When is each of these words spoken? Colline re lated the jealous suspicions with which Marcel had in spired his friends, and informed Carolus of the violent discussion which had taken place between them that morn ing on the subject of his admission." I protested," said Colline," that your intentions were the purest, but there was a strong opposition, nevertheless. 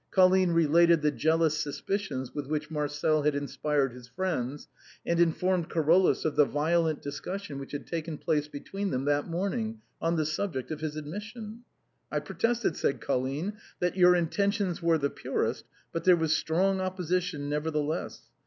Colline 0.09 0.49
re 0.49 0.65
lated 0.65 1.01
the 1.03 1.11
jealous 1.11 1.55
suspicions 1.59 2.33
with 2.33 2.47
which 2.47 2.71
Marcel 2.71 3.21
had 3.21 3.35
in 3.35 3.47
spired 3.47 3.93
his 3.93 4.07
friends, 4.07 4.67
and 5.05 5.19
informed 5.19 5.69
Carolus 5.69 6.25
of 6.25 6.35
the 6.35 6.43
violent 6.43 7.03
discussion 7.03 7.59
which 7.59 7.71
had 7.71 7.85
taken 7.85 8.17
place 8.17 8.47
between 8.47 8.89
them 8.89 9.05
that 9.05 9.27
morn 9.27 9.53
ing 9.53 9.81
on 10.01 10.15
the 10.15 10.25
subject 10.25 10.71
of 10.71 10.79
his 10.81 10.95
admission." 10.95 11.65
I 12.11 12.17
protested," 12.19 12.75
said 12.75 12.99
Colline," 12.99 13.59
that 13.79 13.95
your 13.95 14.15
intentions 14.15 14.81
were 14.81 14.97
the 14.97 15.11
purest, 15.11 15.65
but 15.91 16.03
there 16.03 16.15
was 16.17 16.31
a 16.31 16.35
strong 16.35 16.81
opposition, 16.81 17.47
nevertheless. 17.47 18.23